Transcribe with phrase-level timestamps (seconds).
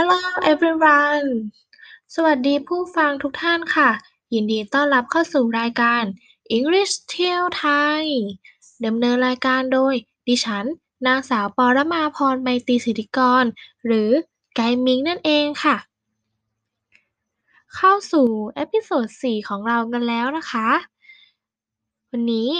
[0.00, 0.22] Hello
[0.52, 1.28] everyone
[2.14, 3.90] สวัสดีผู้ฟังทุกท่านค่ะ
[4.34, 6.02] ยินดีต้อนรับเข้าสู่รายการ
[6.56, 7.66] English เที่ยวไท
[8.00, 8.04] ย
[8.86, 9.94] ดำเนินรายการโดย
[10.28, 10.64] ดิฉัน
[11.06, 13.44] นางสาวปรมาพรไมตรีสิทธิกร
[13.86, 14.10] หรือ
[14.54, 15.76] ไกด์มิงนั่นเองค่ะ
[17.74, 20.68] เข้าสู่ episode 4ของเรากันแล้วนะคะ
[22.10, 22.50] วันนี้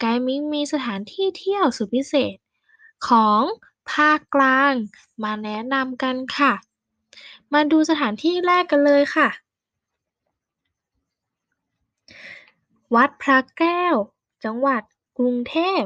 [0.00, 2.36] ไกด์มิงมีสถานที่เที่ยวสุดพิเศษ
[3.08, 3.42] ของ
[3.90, 4.72] ภาคกลาง
[5.22, 6.52] มาแนะนำกันค่ะ
[7.52, 9.28] มาดูสถานที่แรกกันเลยค่ะ
[12.94, 13.96] วัดพระแก้ว
[14.44, 14.82] จังหวัด
[15.18, 15.82] กรุงเทพ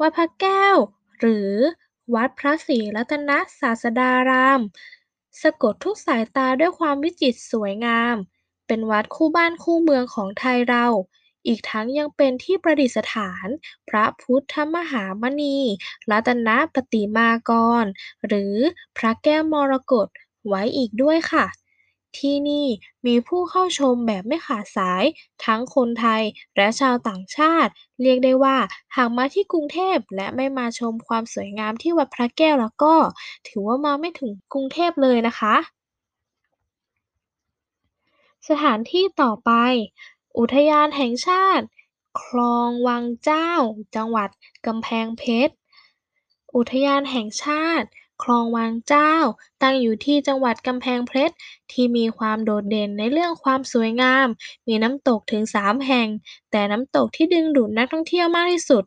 [0.00, 0.76] วัดพระแก้ว
[1.20, 1.52] หรือ
[2.14, 3.30] วัดพระศรีรัตน
[3.60, 4.60] ศาสดาราม
[5.42, 8.16] สะกดทุกสายตาด้วยความวิจิตรสวยงาม
[8.66, 10.86] เป็นวัดคู่บ้านคู่เมืองของไทยเรา
[11.46, 13.46] อีกทั้งยังเป็นที่ประดิษฐาน
[13.88, 15.58] พระพุทธมหามณี
[16.10, 17.50] รัตนปฏิมาก
[17.82, 17.84] ร
[18.26, 18.56] หรือ
[18.96, 20.08] พระแก้วมรกต
[20.48, 21.46] ไว้อีกด้วยค่ะ
[22.18, 22.66] ที่นี่
[23.06, 25.04] มีผู้เข้าชมแบบไม่ขาดสาย
[25.44, 26.22] ทั้งคนไทย
[26.56, 28.56] และชาวต่างชาติ เรียกได้ว่า
[28.96, 32.94] หากมาที่กรุงเทพและไม่มาชมความสวยงามที่วัดพระแก้วแล้วก็
[33.48, 35.54] ถือว่ามาไม่ถึงกรุงเทพเลยนะคะ
[38.48, 39.50] สถานที่ต่อไป
[40.38, 41.66] อุทยานแห่งชาติ
[42.22, 43.50] คลองวังเจ้า
[43.96, 44.28] จังหวัด
[44.66, 45.54] กำแพงเพชร
[46.56, 47.88] อุทยานแห่งชาติ
[48.22, 49.14] คลองวังเจ้า
[49.62, 51.34] ตั้งอยู่ที่จังหวัดกำแพงเพชร
[51.72, 54.26] ที่มีความโดดเด่นในเรื่องความสวยงาม
[54.66, 56.08] มีน้ำตกถึง 3 แห่ง
[56.50, 58.84] แต่น้ำตกที่ดึงดูดนักท่องเที่ยวมากที่สุด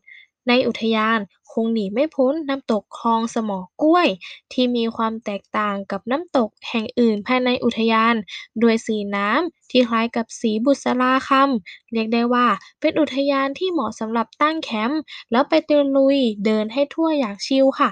[0.48, 1.20] ในอุทยาน
[1.52, 4.08] คงหนีไม่พ้นน้ำตกคลองสมอกล้วย
[4.52, 8.16] ที่มีความแตกต่างกับน้ำตกแห่งอื่นภายในอุทยาน
[8.60, 12.48] โดยสีน้ำที่คล้ายกับสีบุษราคำเรียกได้ว่า
[12.80, 17.92] เป็นอุทยานที่เหมาะสำหรับตั้งแคมป์แล้วไปตลุยเดินให้ทั่วอย่างชิลค่ะ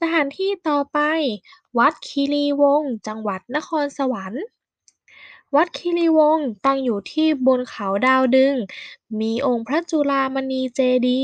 [0.00, 0.98] สถานที่ต่อไป
[1.78, 4.44] วัดคีรีวงศ์จังหวัดนครสวรรค์
[5.54, 8.54] วัดคีรีวงศ์ตั้งอยู่ที่บนเขาดาวดึง
[9.20, 11.22] มีองค์พระจุฬามณีเจดี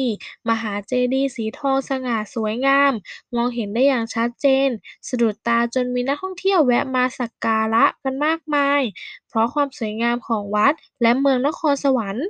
[0.48, 2.92] มหาเจดีสีทองสง่าสวยงาม
[3.34, 4.69] มองเห็นได้อย่างชัดเจน
[5.08, 8.82] สะดุดตาจนมีนักท่องเที่ยวแวะมาสักการะกันมากมาย
[9.28, 12.26] เพราะความสวยงามของวัดและเมืองนครสวรรค์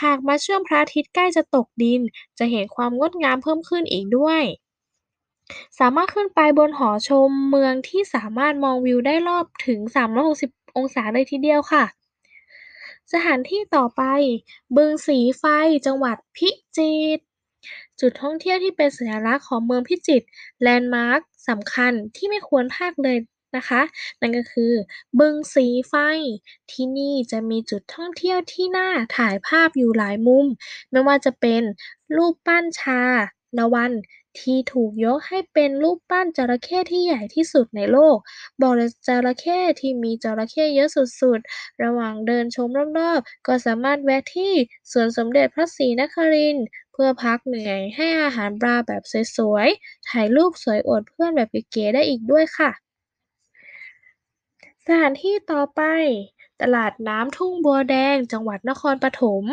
[0.00, 2.00] หากมาช่วงพระอาทิตย์ใกล้จะตกดิน
[2.38, 4.42] จะเห็นความงดงามเพิ่มขึ้นอีกด้วย
[5.78, 9.80] สามารถขึ้นไปบนหอชมเมืองที่สามารถมองวิวได้รอบถึง
[10.22, 11.84] 360 องศาเลยทีเดียวค่ะ
[13.12, 14.02] สถานที่ต่อไป
[14.76, 15.44] บึงสีไฟ
[15.86, 17.22] จังหวัดพิจิตร
[18.00, 20.26] จุดท่องเที่ยวที่เป็นสัญลักษณ์ของเมืองพิจิตร
[20.62, 23.18] แลนด์มาร์คสำคัญที่ไม่ควรพลาดเลย
[23.56, 23.82] นะคะ
[24.20, 24.72] นั่นก็คือ
[25.18, 25.94] บึงสีไฟ
[26.70, 30.46] ที่นี่จะมีจุดท่องเที่ยวที่น่าถ่ายภาพอยู่หลายมุม
[30.90, 31.62] ไม่ว่าจะเป็น
[32.16, 33.00] รูปปั้นชา
[33.58, 33.92] ละวัน
[34.38, 38.16] ที่ถูกยกให้เป็นรูปปั้นจระเข้ที่ใหญ่ที่สุดในโลก
[38.62, 38.70] บ่อ
[39.06, 40.88] จระเข้ที่มีจระเข้เยอะ
[41.20, 42.68] สุดๆ ระหว่างเดินชม
[42.98, 44.52] รอบๆ ก็สามารถแวะที่
[44.92, 49.02] สวนสมเด็จพระศรีนครินทร์เพื่อพักเหนื่อยให้อาหารปลาแบบ
[49.36, 52.70] สวยๆ ถ่ายรูปสวยอวดเพื่อนแบบเก๋ๆได้อีกด้วยค่ะ
[54.86, 55.82] สถานที่ต่อไป
[56.62, 59.44] ตลาดน้ำทุ่งบัวแดงจังหวัดนครปฐม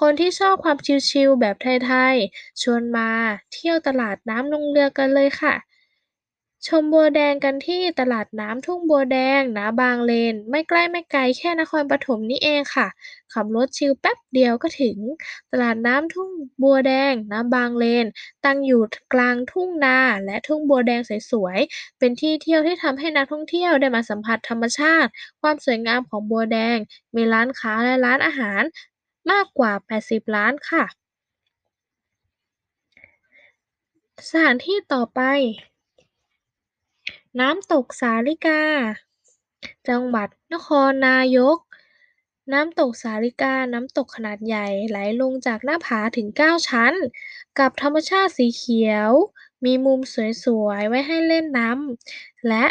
[0.00, 0.78] คนที่ชอบความ
[1.10, 3.10] ชิลๆแบบไทยๆ ชวนมา
[3.52, 5.54] เที่ยวตลาดน้ำลงเรือกันเลยค่ะ
[6.68, 12.86] ชมบัวแดงกันที่ตลาดน้ำทุ่งบัวแดงณบางเลน ไม่ใกล้ไม่ไกลแค่นครปฐมนี่เองค่ะ
[13.32, 14.98] ขับรถชิลแป๊บเดียวก็ถึง
[15.52, 16.30] ตลาดน้ำทุ่ง
[16.62, 18.06] บัวแดงณบางเลน
[18.44, 18.82] ตั้งอยู่
[19.14, 21.00] กลางทุ่งนาและทุ่งบัวแดง
[21.30, 25.10] สวยๆ เป็นที่เที่ยวที่ทำให้นักท่องเที่ยวได้มาสัมผัสธรรมชาติ
[25.40, 26.78] ความสวยงามของบัวแดง
[27.16, 28.62] มีร้านค้าและร้านอาหาร
[29.30, 29.72] มากกว่า
[30.04, 30.84] 80ร้านค่ะ
[34.28, 35.20] สถานที่ต่อไป
[37.40, 38.62] น้ำตกสาลิกา
[39.88, 41.58] จังหวัดนครนายก
[42.52, 46.94] น้ำตกสาลิกา น้ำตกขนาดใหญ่ไหลลงจากหน้าผาถึง 9 ชั้น
[47.58, 49.10] กับธรรมชาติสีเขียว
[49.64, 50.00] มีมุม
[50.44, 52.64] สวยๆ ไว้ให้เล่นน้ำและ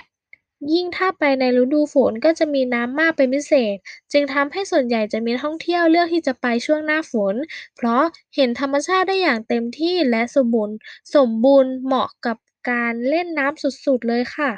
[0.72, 3.75] ยิ่งถ้าไปในฤดูฝนก็จะมีน้ำมากเป็นพิเศษ
[4.12, 7.36] จึงทำให้ส่วนใหญ่จะมีท่องเที่ยวเลือกที่จะไปช่วงหน้าฝน
[7.75, 8.04] เพราะ
[8.36, 10.75] เห็นธรรมชาติได้อย่างเต็มที่และสมบูรณ์
[11.16, 12.38] สมบูรณ์เหมาะกับ
[12.69, 14.52] การเล่นน้ำสุดๆเลยค่ะ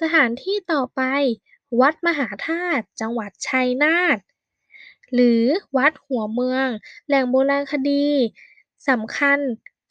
[0.00, 1.02] สถานที่ต่อไป
[1.80, 4.18] วัดมหาธาตุจังหวัดชัยนาท
[5.14, 5.42] หรือ
[5.76, 6.68] วัดหัวเมือง
[7.06, 8.08] แหล่งโบราณคดี
[8.88, 9.38] สำคัญ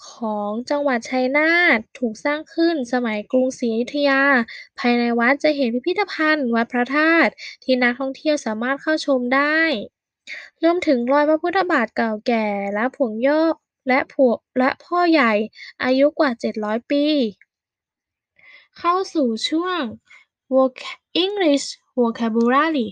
[0.09, 4.23] ของจังหวัดชัยนาทถูกสร้างขึ้นสมัยกรุงศรีอยุธยา
[4.79, 7.31] ภายในวัดจะเห็นพิพิธภัณฑ์วัดพระธาตุ
[7.63, 9.59] ที่นักท่องเที่ยวสามารถเข้าชมได้
[10.63, 13.43] รวมถึงรอยพระพุทธบาทเก่าแก่และผงย่อ
[13.87, 15.33] และผวและพ่อใหญ่
[15.83, 17.05] อายุกว่า 700 ปี
[18.77, 19.81] เข้าสู่ช่วง
[21.23, 21.67] English
[21.99, 22.87] vocabulary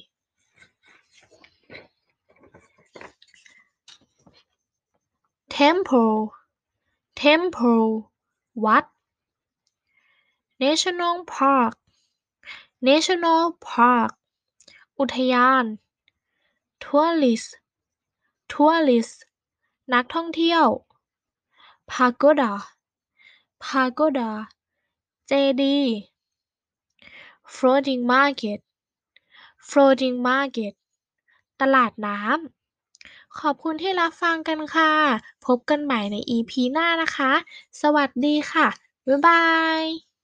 [5.51, 6.44] เทม p l e
[7.21, 7.87] temple
[8.65, 8.85] วัด
[10.63, 11.73] national park
[12.87, 14.11] national park
[14.99, 15.65] อุทยาน
[16.83, 17.51] tourist
[18.51, 19.17] tourist
[19.93, 20.65] นักท่องเที่ยว
[21.91, 22.53] pagoda
[23.63, 24.31] pagoda
[25.27, 25.31] เจ
[25.61, 25.79] ดี
[27.55, 28.59] floating market
[29.69, 30.73] floating market
[31.61, 32.64] ตลาดน้ำ
[33.41, 34.91] ขอบคุณที่รับฟังกันค่ะ
[35.45, 37.31] พบกันใหม่ใน EP หน้านะคะ
[37.81, 38.67] สวัสดีค่ะ
[39.07, 39.45] บ๊ายบา
[39.81, 40.14] ย